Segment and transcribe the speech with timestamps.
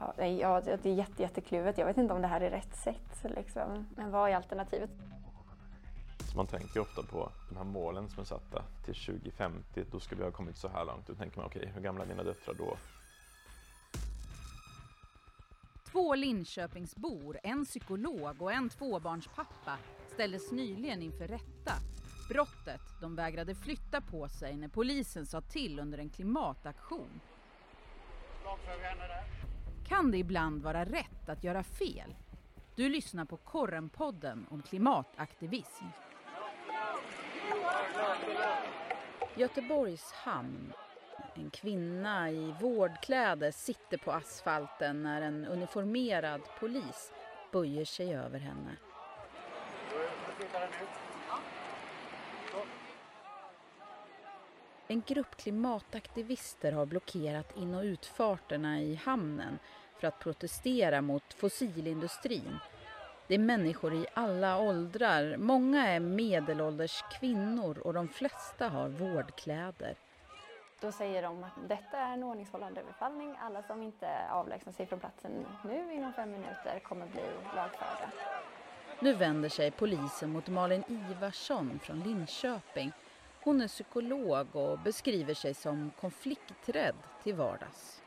[0.00, 1.78] Ja, nej, ja, det är jätte, jättekluvet.
[1.78, 3.24] Jag vet inte om det här är rätt sätt.
[3.36, 3.86] Liksom.
[3.96, 4.90] Men vad är alternativet?
[6.30, 10.16] Så man tänker ofta på de här målen som är satta till 2050, då ska
[10.16, 11.06] vi ha kommit så här långt.
[11.06, 12.76] Då tänker man okej, okay, hur gamla är mina döttrar då?
[15.92, 19.78] Två Linköpingsbor, en psykolog och en tvåbarnspappa
[20.12, 21.72] ställdes nyligen inför rätta.
[22.28, 27.20] Brottet de vägrade flytta på sig när polisen sa till under en klimataktion.
[29.90, 32.14] Kan det ibland vara rätt att göra fel?
[32.74, 35.84] Du lyssnar på Korrenpodden om klimataktivism.
[39.36, 40.72] Göteborgs hamn.
[41.34, 47.12] En kvinna i vårdkläder sitter på asfalten när en uniformerad polis
[47.52, 48.76] böjer sig över henne.
[54.90, 59.58] En grupp klimataktivister har blockerat in och utfarterna i hamnen
[60.00, 62.58] för att protestera mot fossilindustrin.
[63.26, 65.36] Det är människor i alla åldrar.
[65.36, 69.94] Många är medelålders kvinnor och de flesta har vårdkläder.
[70.80, 73.36] Då säger de att detta är en ordningshållande befallning.
[73.40, 77.22] Alla som inte avlägsnar sig från platsen nu inom fem minuter kommer bli
[77.56, 78.10] lagförda.
[79.00, 82.92] Nu vänder sig polisen mot Malin Ivarsson från Linköping.
[83.42, 88.02] Hon är psykolog och beskriver sig som konflikträdd till vardags.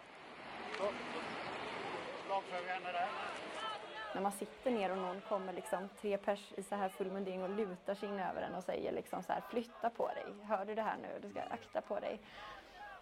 [4.14, 7.44] När man sitter ner och någon kommer liksom tre pers i så här full mundering
[7.44, 10.66] och lutar sig in över en och säger liksom så här flytta på dig, hör
[10.66, 12.20] du det här nu, du ska akta på dig.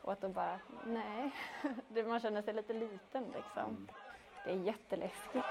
[0.01, 1.31] Och att de bara, nej,
[2.07, 3.87] man känner sig lite liten liksom.
[4.45, 5.45] Det är jätteläskigt.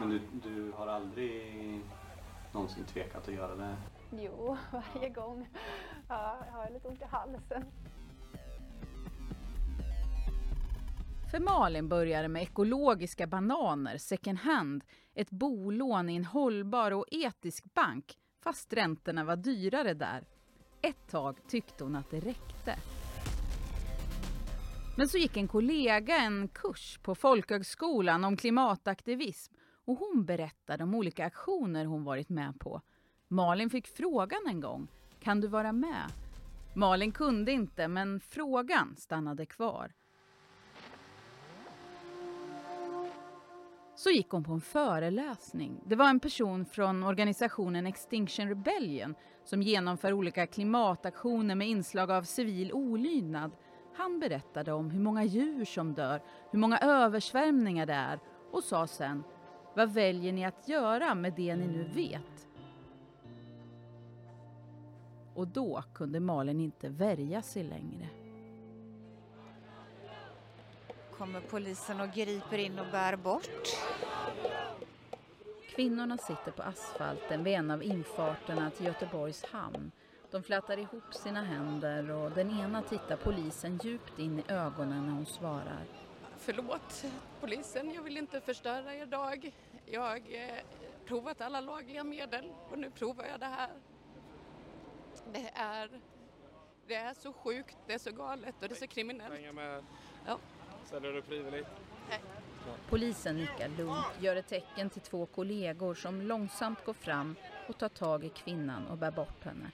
[0.00, 1.80] Men du, du har aldrig
[2.52, 3.76] någonsin tvekat att göra det?
[4.10, 5.48] Jo, varje gång.
[6.08, 7.64] Ja, jag har lite ont i halsen.
[11.30, 17.74] För Malin började med ekologiska bananer second hand, ett bolån i en hållbar och etisk
[17.74, 20.24] bank, fast räntorna var dyrare där.
[20.82, 22.76] Ett tag tyckte hon att det räckte.
[24.96, 29.54] Men så gick en kollega en kurs på folkhögskolan om klimataktivism
[29.84, 32.80] och hon berättade om olika aktioner hon varit med på.
[33.28, 34.88] Malin fick frågan en gång,
[35.20, 36.12] kan du vara med?
[36.76, 39.92] Malin kunde inte, men frågan stannade kvar.
[44.00, 45.80] Så gick hon på en föreläsning.
[45.86, 52.22] Det var en person från organisationen Extinction Rebellion som genomför olika klimataktioner med inslag av
[52.22, 53.50] civil olydnad.
[53.96, 58.18] Han berättade om hur många djur som dör, hur många översvämningar det är
[58.50, 59.24] och sa sen
[59.76, 62.48] Vad väljer ni att göra med det ni nu vet?
[65.34, 68.19] Och då kunde Malin inte värja sig längre.
[71.20, 73.76] Kommer polisen och griper in och bär bort.
[75.68, 79.92] Kvinnorna sitter på asfalten vid en av infarterna till Göteborgs hamn.
[80.30, 85.12] De flätar ihop sina händer och den ena tittar polisen djupt in i ögonen när
[85.12, 85.84] hon svarar.
[86.38, 87.04] Förlåt
[87.40, 89.52] polisen, jag vill inte förstöra er dag.
[89.86, 90.64] Jag har eh,
[91.04, 93.70] provat alla lagliga medel och nu provar jag det här.
[95.32, 96.00] Det är,
[96.86, 99.40] det är så sjukt, det är så galet och det är så kriminellt.
[100.26, 100.38] Ja.
[100.90, 101.68] Ställer du frivilligt?
[102.08, 102.20] Nej.
[102.88, 107.36] Polisen nickar lugnt, gör ett tecken till två kollegor som långsamt går fram
[107.68, 109.70] och tar tag i kvinnan och bär bort henne.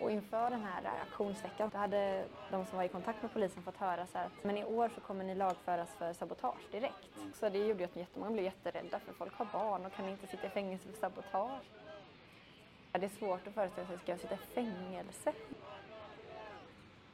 [0.00, 4.06] Och inför den här aktionsveckan hade de som var i kontakt med polisen fått höra
[4.06, 7.10] så att men i år så kommer ni lagföras för sabotage direkt.
[7.34, 10.46] Så det gjorde att jättemånga blev jätterädda för folk har barn och kan inte sitta
[10.46, 11.60] i fängelse för sabotage.
[12.92, 15.32] Det är svårt att föreställa sig att jag ska sitta i fängelse.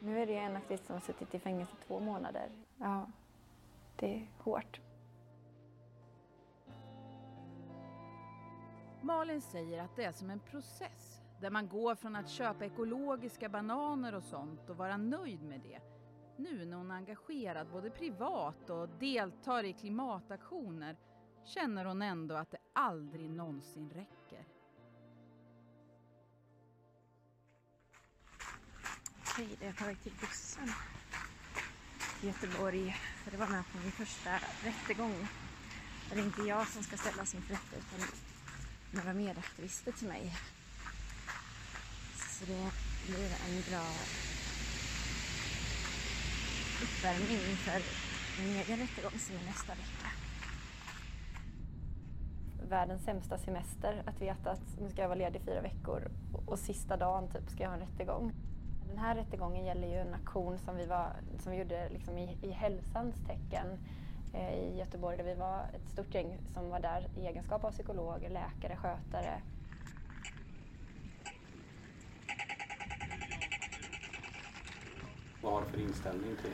[0.02, 2.50] Nu är det en aktivist som har suttit i fängelse i två månader.
[2.78, 3.06] Ja,
[3.96, 4.80] det är hårt.
[9.02, 13.48] Malin säger att det är som en process där man går från att köpa ekologiska
[13.48, 15.80] bananer och sånt och vara nöjd med det.
[16.36, 20.96] Nu när hon är engagerad både privat och deltar i klimataktioner
[21.44, 24.39] känner hon ändå att det aldrig någonsin räcker.
[29.36, 30.72] Hej, jag är på väg till bussen
[32.22, 34.30] i Göteborg för det var med på min första
[34.64, 35.28] rättegång.
[36.10, 38.08] Det är inte jag som ska ställas inför rätta utan
[38.90, 40.34] några medaktivister till mig.
[42.16, 42.70] Så det
[43.06, 43.86] blir en bra
[46.82, 47.82] uppvärmning inför
[48.42, 50.08] min egen rättegång som är nästa vecka.
[52.68, 56.10] Världens sämsta semester, att veta att nu ska jag vara ledig i fyra veckor
[56.46, 58.49] och sista dagen typ ska jag ha en rättegång.
[58.90, 62.38] Den här rättegången gäller ju en aktion som vi, var, som vi gjorde liksom i,
[62.42, 63.66] i hälsans tecken
[64.34, 67.70] eh, i Göteborg där vi var ett stort gäng som var där i egenskap av
[67.70, 69.42] psykologer, läkare, skötare.
[75.42, 76.52] Vad har du för inställning till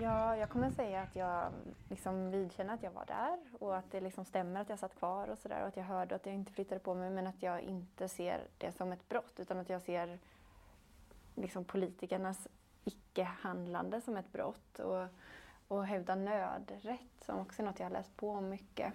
[0.00, 1.52] Ja, jag kommer säga att jag
[1.88, 5.28] liksom vidkänner att jag var där och att det liksom stämmer att jag satt kvar
[5.28, 7.60] och sådär och att jag hörde att jag inte flyttade på mig men att jag
[7.60, 10.18] inte ser det som ett brott utan att jag ser
[11.40, 12.48] liksom politikernas
[12.84, 15.06] icke-handlande som ett brott och,
[15.68, 18.92] och hävda nödrätt som också är något jag har läst på om mycket.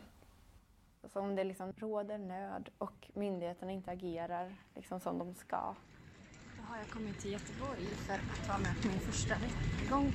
[1.03, 5.75] Så om det liksom råder nöd och myndigheterna inte agerar liksom som de ska.
[6.57, 10.13] Då har jag kommit till Göteborg för att vara med på min första rättegång.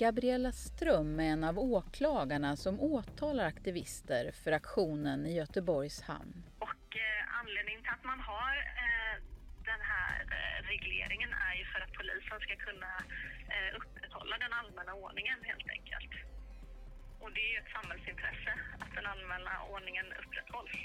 [0.00, 6.42] Gabriella Ström är en av åklagarna som åtalar aktivister för aktionen i Göteborgs hamn.
[6.58, 8.54] Och eh, anledningen till att man har
[8.84, 9.14] eh,
[9.70, 12.92] den här eh, regleringen är ju för att polisen ska kunna
[13.54, 16.12] eh, upprätthålla den allmänna ordningen helt enkelt.
[17.22, 18.52] Och det är ju ett samhällsintresse
[18.82, 20.76] att den allmänna ordningen upprätthålls.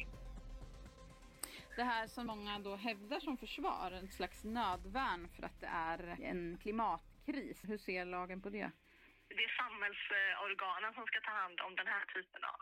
[1.76, 6.18] Det här som många då hävdar som försvar, en slags nödvärn för att det är
[6.32, 7.58] en klimatkris.
[7.70, 8.72] Hur ser lagen på det?
[9.38, 12.60] Det är samhällsorganen som ska ta hand om den här typen av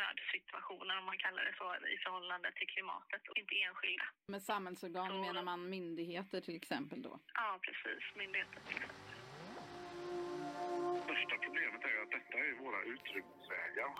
[0.00, 4.04] nödsituationer, om man kallar det så, i förhållande till klimatet och inte enskilda.
[4.34, 7.20] Med samhällsorgan Så- menar man myndigheter till exempel då?
[7.34, 8.02] Ja, precis.
[8.16, 9.14] Myndigheter till exempel.
[11.04, 13.90] Största problemet är att detta är våra utrymningsvägar.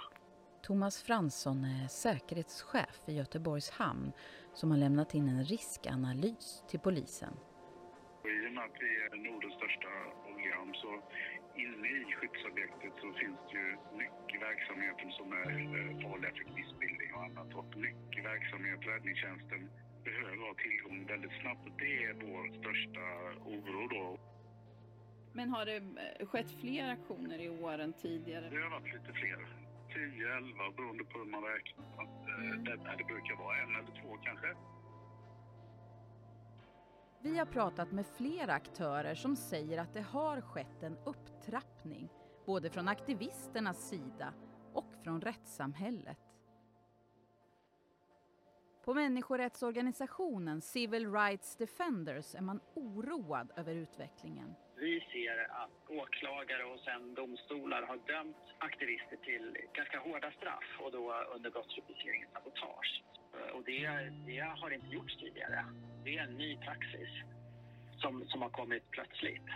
[0.63, 4.13] Thomas Fransson är säkerhetschef i Göteborgs hamn
[4.55, 7.33] som har lämnat in en riskanalys till polisen.
[8.25, 9.89] I och med att vi är Nordens största
[10.49, 10.93] oljehamn så
[11.57, 17.15] inne i skyddsobjektet så finns det ju mycket verksamheter som är eh, farliga för missbildning
[17.15, 17.55] och annat.
[17.55, 19.71] Och mycket verksamhet, räddningstjänsten
[20.05, 21.65] behöver ha tillgång väldigt snabbt.
[21.79, 23.05] Det är vår största
[23.55, 24.19] oro då.
[25.33, 28.49] Men har det eh, skett fler aktioner i år än tidigare?
[28.51, 29.41] Det har varit lite fler.
[29.95, 31.85] 10, 11 beroende på hur man räknar.
[32.39, 32.65] Mm.
[32.65, 34.49] det, det brukar vara en eller två kanske.
[37.23, 42.09] Vi har pratat med flera aktörer som säger att det har skett en upptrappning
[42.47, 44.35] både från aktivisternas sida
[44.73, 46.19] och från rättssamhället.
[48.85, 54.55] På människorättsorganisationen Civil Rights Defenders är man oroad över utvecklingen.
[54.77, 60.93] Vi ser att åklagare och sen domstolar har dömt aktivister till ganska hårda straff och
[60.93, 63.03] då under brottsrubriceringen sabotage.
[63.55, 65.65] Och det, det har inte gjorts tidigare.
[66.05, 67.09] Det är en ny praxis
[67.97, 69.49] som, som har kommit plötsligt.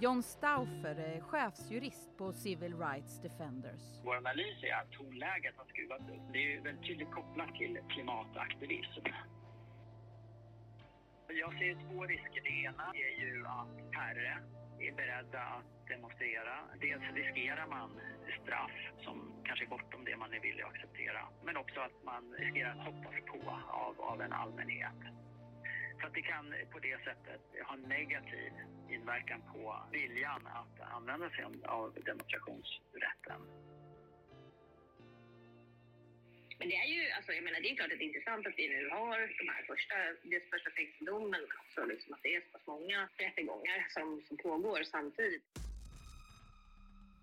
[0.00, 3.80] John Stauffer är chefsjurist på Civil Rights Defenders.
[4.04, 6.32] Vår analys är att tonläget har skruvats upp.
[6.32, 9.06] Det är väldigt tydligt kopplat till klimataktivism.
[11.28, 12.42] Jag ser två risker.
[12.42, 14.38] Det ena är ju att färre
[14.80, 16.54] är beredda att demonstrera.
[16.80, 17.90] Dels riskerar man
[18.42, 21.28] straff som kanske är bortom det man är villig att acceptera.
[21.44, 23.50] Men också att man riskerar att hoppas på
[23.84, 25.00] av, av en allmänhet.
[26.00, 28.52] Så att det kan på det sättet ha negativ
[28.88, 29.62] inverkan på
[29.92, 33.40] viljan att använda sig av demonstrationsrätten.
[36.58, 38.58] Men det är ju, alltså, jag menar, det är klart att det är intressant att
[38.60, 42.40] vi nu har de här första, dels första fängelsedomen, men också liksom att det är
[42.40, 45.44] så pass många rättegångar som, som pågår samtidigt.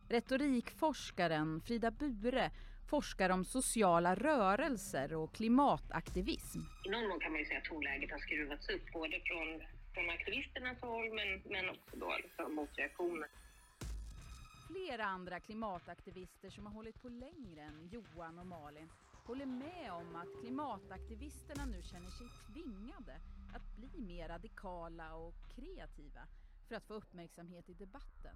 [0.10, 2.52] Retorikforskaren Frida Bure
[2.90, 6.60] forskar om sociala rörelser och klimataktivism.
[6.86, 9.62] I någon mån kan man ju säga att tonläget har skruvats upp, både från,
[9.94, 13.28] från aktivisternas håll, men, men också då liksom motreaktioner.
[14.68, 18.90] Flera andra klimataktivister som har hållit på längre än Johan och Malin
[19.26, 23.22] håller med om att klimataktivisterna nu känner sig tvingade
[23.56, 26.28] att bli mer radikala och kreativa
[26.68, 28.36] för att få uppmärksamhet i debatten.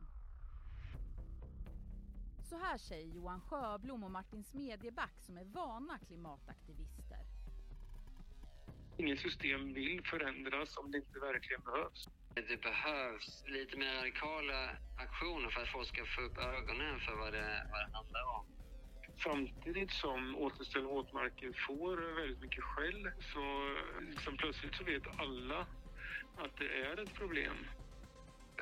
[2.49, 7.19] Så här säger Johan Sjöblom och Martin Smedjeback som är vana klimataktivister.
[8.97, 12.09] Inget system vill förändras om det inte verkligen behövs.
[12.35, 17.33] Det behövs lite mer radikala aktioner för att folk ska få upp ögonen för vad
[17.33, 18.56] det, vad det handlar om.
[19.27, 23.43] Samtidigt som återställ våtmarker får väldigt mycket skäll så
[24.09, 25.59] liksom plötsligt så vet alla
[26.37, 27.57] att det är ett problem.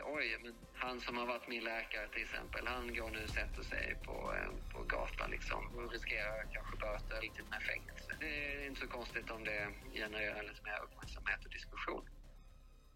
[0.06, 3.64] oj, men han som har varit min läkare till exempel, han går nu och sätter
[3.64, 8.18] sig på, eh, på gatan liksom och riskerar kanske böter, riktigt med fängelse.
[8.20, 12.06] Det är inte så konstigt om det genererar lite mer uppmärksamhet och diskussion.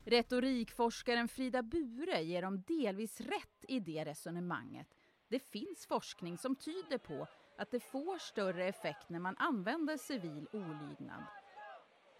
[0.05, 4.87] Retorikforskaren Frida Bure ger dem delvis rätt i det resonemanget.
[5.27, 7.27] Det finns forskning som tyder på
[7.61, 11.23] att det får större effekt när man använder civil olydnad.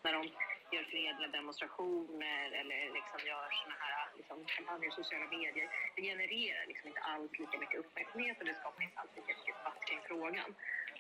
[0.03, 0.21] När de
[0.73, 5.67] gör fredliga demonstrationer eller liksom gör såna här liksom, kampanjer i sociala medier.
[5.95, 9.55] Det genererar liksom inte alls lika mycket uppmärksamhet och det skapar inte alls lika mycket
[9.59, 10.49] debatt kring frågan.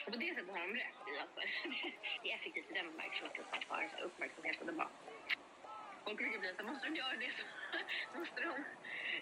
[0.05, 1.41] Och på det sättet har de rätt i att alltså.
[2.21, 4.97] det är effektivt i den bemärkelsen att det skapar uppmärksamhet och debatt.
[6.05, 7.31] Folk brukar bli så måste de göra det
[8.11, 8.53] så måste de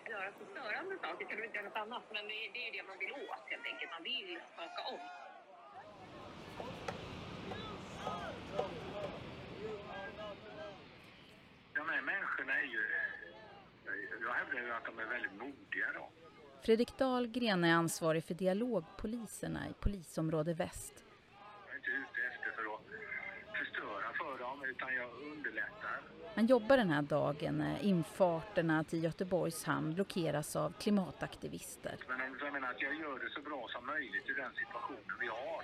[0.09, 2.03] göra så störande saker, kan de inte göra något annat?
[2.15, 5.03] Men det, det är ju det man vill åt helt enkelt, man vill skaka om.
[11.73, 12.83] De här människorna är ju...
[14.21, 16.09] Jag hävdar ju att de är väldigt modiga då.
[16.61, 21.03] Fredrik Dahlgren är ansvarig för dialogpoliserna i polisområde väst.
[21.65, 22.81] Jag är inte ute efter för att
[23.57, 26.01] förstöra för dem, utan jag underlättar.
[26.35, 31.95] Han jobbar den här dagen när infarterna till Göteborgs hamn blockeras av klimataktivister.
[32.07, 35.27] Men jag menar att jag gör det så bra som möjligt i den situationen vi
[35.27, 35.63] har.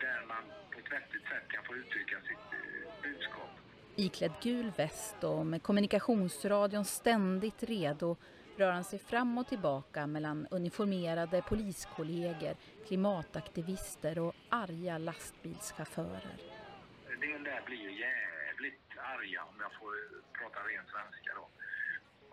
[0.00, 0.42] Där man
[0.72, 3.50] på ett vettigt sätt kan få uttrycka sitt eh, budskap.
[3.96, 8.16] Iklädd gul väst och med kommunikationsradion ständigt redo
[8.56, 16.49] rör han sig fram och tillbaka mellan uniformerade poliskollegor, klimataktivister och arga lastbilschaufförer.
[17.22, 19.92] En där blir ju jävligt arga om jag får
[20.38, 21.46] prata ren svenska då.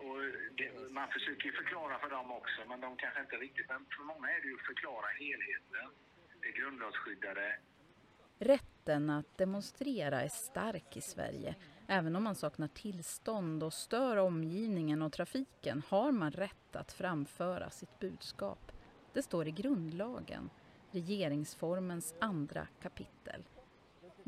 [0.06, 0.20] Och
[0.56, 3.68] det, man försöker ju förklara för dem också, men de kanske inte riktigt...
[3.68, 5.86] Men för många är det ju att förklara helheten.
[6.42, 7.58] Det grundlagsskyddade.
[8.38, 11.54] Rätten att demonstrera är stark i Sverige.
[11.86, 17.70] Även om man saknar tillstånd och stör omgivningen och trafiken har man rätt att framföra
[17.70, 18.72] sitt budskap.
[19.12, 20.50] Det står i grundlagen,
[20.90, 23.44] regeringsformens andra kapitel.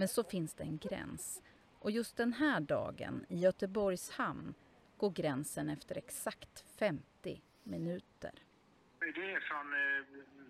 [0.01, 1.43] Men så finns det en gräns.
[1.85, 4.55] Och just den här dagen i Göteborgs hamn
[4.97, 8.33] går gränsen efter exakt 50 minuter.
[8.99, 10.01] Det är från eh,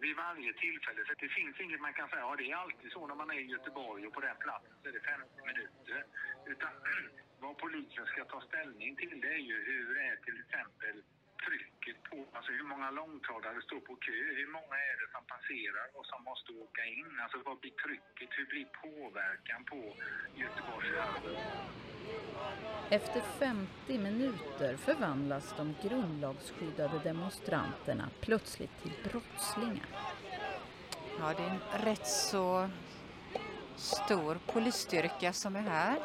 [0.01, 1.01] vid varje tillfälle.
[1.07, 3.41] Så det finns inget man kan säga, ja det är alltid så när man är
[3.41, 6.01] i Göteborg och på den platsen så är det 50 minuter.
[6.53, 6.73] Utan
[7.41, 11.03] vad polisen ska ta ställning till det är ju hur är till exempel
[11.91, 15.87] trycket på, alltså hur många långtradare står på kö, hur många är det som passerar
[15.99, 19.81] och som måste åka in, alltså vad blir trycket, hur blir påverkan på
[20.35, 21.37] Göteborgs hamn?
[22.91, 29.89] Efter 50 minuter förvandlas de grundlagsskyddade demonstranterna plötsligt till brottslingar.
[31.19, 32.71] Ja, det är en rätt så
[33.77, 35.99] stor polisstyrka som är här.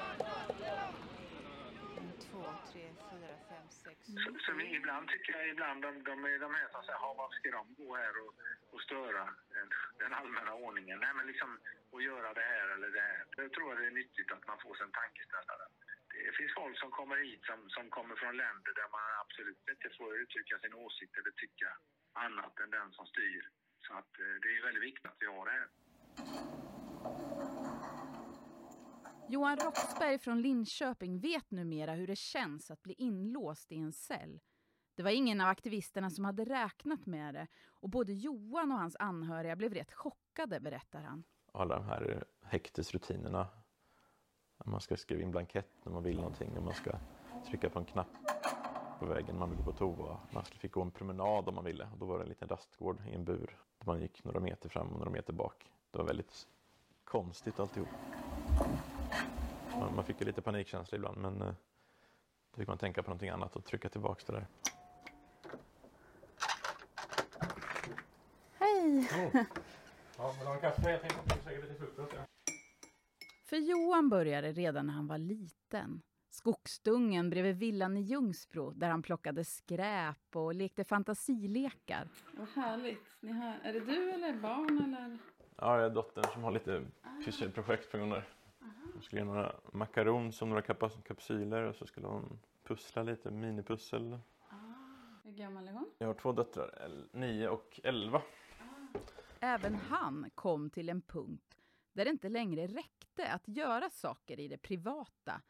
[4.73, 7.65] Ibland tycker jag, ibland de, de, är de här som säger, "Ja, varför ska de
[7.81, 8.33] gå här och,
[8.73, 9.23] och störa
[9.55, 9.67] den,
[9.99, 10.99] den allmänna ordningen?
[10.99, 11.59] Nej, men liksom
[11.95, 13.25] att göra det här eller det här.
[13.37, 15.65] Jag tror att det är nyttigt att man får sig en tankeställare.
[16.13, 19.89] Det finns folk som kommer hit som, som kommer från länder där man absolut inte
[19.97, 21.69] får uttrycka sin åsikt eller tycka
[22.13, 23.43] annat än den som styr.
[23.85, 25.67] Så att eh, det är väldigt viktigt att vi har det här.
[29.29, 34.39] Johan Roxberg från Linköping vet numera hur det känns att bli inlåst i en cell.
[34.95, 38.95] Det var ingen av aktivisterna som hade räknat med det och både Johan och hans
[38.99, 41.23] anhöriga blev rätt chockade, berättar han.
[41.51, 43.47] Alla de här eh, häktesrutinerna.
[44.65, 46.91] Man ska skriva in blankett när man vill någonting, när man ska
[47.49, 48.07] trycka på en knapp
[48.99, 50.19] på vägen man vill gå på toa.
[50.31, 53.01] Man fick gå en promenad om man ville och då var det en liten rastgård
[53.07, 53.57] i en bur.
[53.79, 55.71] Där man gick några meter fram och några meter bak.
[55.91, 56.47] Det var väldigt
[57.03, 57.89] konstigt alltihop.
[59.79, 61.53] Man, man fick ju lite panikkänsla ibland men eh,
[62.51, 64.47] då fick man tänka på någonting annat och trycka tillbaks det där.
[68.85, 69.47] Hej!
[70.17, 70.91] Ja, vill du ha en kaffe?
[70.91, 72.13] Jag tänkte att du säkert lite frukost.
[72.15, 72.53] Ja.
[73.45, 76.01] För Johan började redan när han var liten.
[76.29, 82.07] Skogsdungen bredvid villan i Ljungsbro där han plockade skräp och lekte fantasilekar.
[82.37, 83.17] Vad härligt.
[83.19, 85.17] Ni har, är det du eller barn eller?
[85.55, 86.85] Ja, jag är dottern som har lite
[87.25, 88.29] pysselprojekt på gång där.
[88.93, 93.31] Hon skulle göra några macarons som några kap- kapsyler och så skulle hon pussla lite,
[93.31, 94.19] minipussel.
[95.23, 95.85] Hur gammal är hon?
[95.97, 98.21] Jag har två döttrar, nio och elva.
[99.45, 101.55] Även han kom till en punkt
[101.93, 105.41] där det inte längre räckte att göra saker i det privata.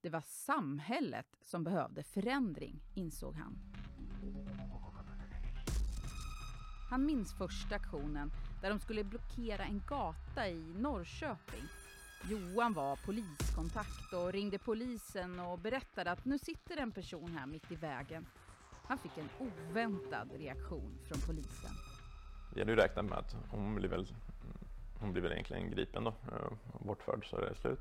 [0.00, 3.58] Det var samhället som behövde förändring, insåg han.
[6.90, 8.30] Han minns första aktionen
[8.62, 11.64] där de skulle blockera en gata i Norrköping.
[12.30, 17.72] Johan var poliskontakt och ringde polisen och berättade att nu sitter en person här mitt
[17.72, 18.26] i vägen.
[18.84, 21.89] Han fick en oväntad reaktion från polisen.
[22.54, 24.06] Vi hade ju räknat med att hon blir väl,
[25.00, 27.80] hon blir väl egentligen gripen då, eh, bortförd så är det slut.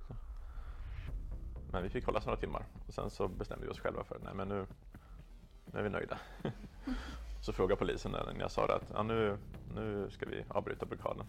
[1.71, 4.33] Men vi fick hålla några timmar och sen så bestämde vi oss själva för nej
[4.33, 4.65] men nu,
[5.65, 6.17] nu är vi nöjda.
[7.41, 9.38] så frågade polisen när jag sa det att ja, nu,
[9.75, 11.25] nu ska vi avbryta blockaden.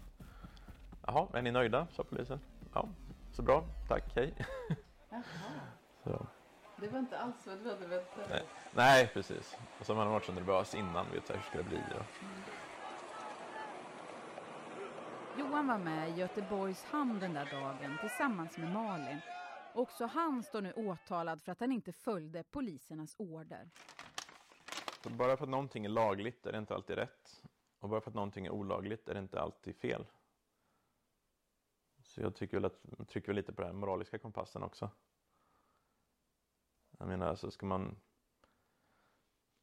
[1.05, 1.87] Jaha, är ni nöjda?
[1.91, 2.39] sa polisen.
[2.73, 2.89] Ja,
[3.31, 4.33] så bra, tack, hej.
[6.03, 6.27] så.
[6.81, 8.43] Det var inte alls vad du hade väntat Nej,
[8.75, 9.57] nej, precis.
[9.79, 11.77] Och så har man varit så nervös innan, vet hur ska det bli?
[11.77, 12.05] Och...
[15.61, 19.21] Han var med i Göteborgs hamn den där dagen tillsammans med Malin.
[19.73, 23.69] Också han står nu åtalad för att han inte följde polisernas order.
[25.03, 27.43] Så bara för att någonting är lagligt är det inte alltid rätt.
[27.79, 30.05] Och bara för att någonting är olagligt är det inte alltid fel.
[32.03, 34.89] Så jag tycker väl att, trycker väl lite på den moraliska kompassen också.
[36.97, 37.95] Jag menar, alltså ska man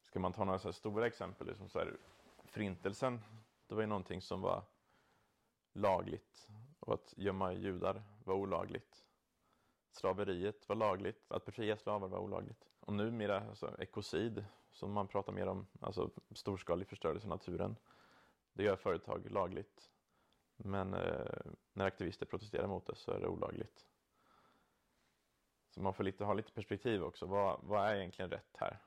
[0.03, 1.97] Ska man ta några så här stora exempel, liksom så här,
[2.45, 3.21] Förintelsen,
[3.67, 4.63] det var ju någonting som var
[5.79, 6.47] lagligt
[6.79, 9.05] och att gömma judar var olagligt.
[9.91, 12.69] Slaveriet var lagligt, att befria slavar var olagligt.
[12.79, 17.75] Och numera, alltså, ekocid, som man pratar mer om, alltså storskalig förstörelse av naturen,
[18.53, 19.89] det gör företag lagligt.
[20.55, 21.41] Men eh,
[21.73, 23.85] när aktivister protesterar mot det så är det olagligt.
[25.69, 27.25] Så man får lite, ha lite perspektiv också.
[27.25, 28.79] Vad, vad är egentligen rätt här?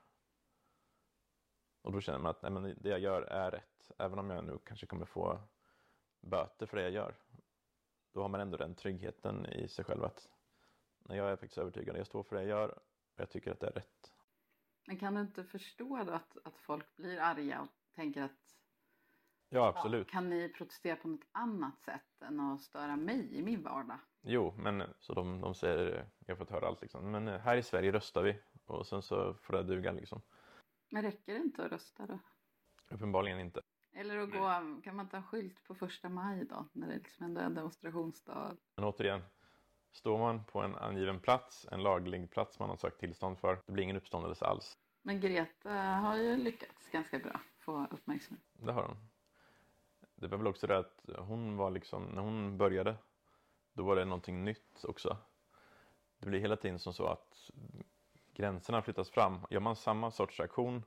[1.81, 3.91] Och då känner man att nej, men det jag gör är rätt.
[3.97, 5.39] Även om jag nu kanske kommer få
[6.23, 7.15] böter för det jag gör.
[8.13, 10.29] Då har man ändå den tryggheten i sig själv att
[10.99, 13.59] när jag är faktiskt övertygad, jag står för det jag gör och jag tycker att
[13.59, 14.13] det är rätt.
[14.87, 18.53] Men kan du inte förstå då att, att folk blir arga och tänker att
[19.49, 20.07] Ja, absolut.
[20.07, 23.99] Ja, kan ni protestera på något annat sätt än att störa mig i min vardag?
[24.21, 27.63] Jo, men så de, de säger, jag har fått höra allt liksom, men här i
[27.63, 30.21] Sverige röstar vi och sen så får det duga liksom.
[30.89, 32.19] Men räcker det inte att rösta då?
[32.89, 33.61] Uppenbarligen inte.
[33.95, 37.25] Eller att gå, kan man ta en skylt på första maj då, när det liksom
[37.25, 38.57] ändå är en demonstrationsdag?
[38.75, 39.21] Men återigen,
[39.91, 43.71] står man på en angiven plats, en laglig plats man har sökt tillstånd för, det
[43.71, 44.77] blir ingen uppståndelse alls.
[45.01, 48.45] Men Greta har ju lyckats ganska bra få uppmärksamhet.
[48.53, 48.97] Det har hon.
[50.15, 52.95] Det var väl också det att hon var liksom, när hon började,
[53.73, 55.17] då var det någonting nytt också.
[56.19, 57.51] Det blir hela tiden som så att
[58.33, 59.39] gränserna flyttas fram.
[59.49, 60.83] Gör man samma sorts aktion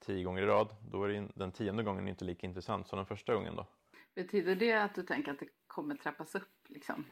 [0.00, 3.06] tio gånger i rad, då är det den tionde gången inte lika intressant som den
[3.06, 3.66] första gången då.
[4.14, 7.04] Betyder det att du tänker att det kommer trappas upp, liksom,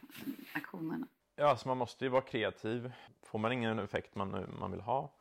[0.53, 1.07] aktionerna?
[1.35, 2.91] Ja, alltså man måste ju vara kreativ.
[3.23, 5.13] Får man ingen effekt man, man vill ha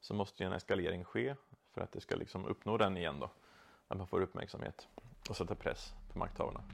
[0.00, 1.34] så måste ju en eskalering ske
[1.72, 3.30] för att det ska liksom uppnå den igen då.
[3.88, 4.88] Att man får uppmärksamhet
[5.28, 6.64] och sätta press på makthavarna.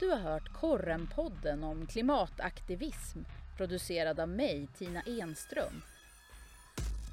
[0.00, 3.18] Du har hört Korren-podden om klimataktivism
[3.56, 5.82] producerad av mig, Tina Enström.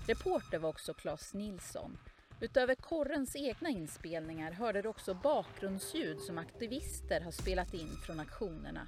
[0.07, 1.97] Reporter var också Claes Nilsson.
[2.41, 8.87] Utöver Korrens egna inspelningar hörde du också bakgrundsljud som aktivister har spelat in från aktionerna.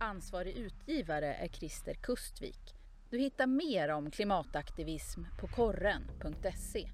[0.00, 2.74] Ansvarig utgivare är Christer Kustvik.
[3.10, 6.88] Du hittar mer om klimataktivism på korren.se.